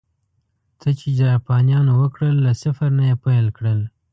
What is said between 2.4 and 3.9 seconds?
له صفر نه یې پیل کړل